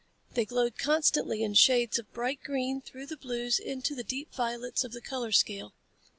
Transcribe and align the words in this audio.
They 0.33 0.45
glowed 0.45 0.79
constantly 0.79 1.43
in 1.43 1.53
shades 1.53 1.99
of 1.99 2.11
bright 2.11 2.39
green 2.43 2.81
through 2.81 3.05
the 3.05 3.17
blues 3.17 3.59
into 3.59 3.93
the 3.93 4.03
deep 4.03 4.33
violets 4.33 4.83
of 4.83 4.93
the 4.93 5.01
color 5.01 5.31
scale. 5.31 5.75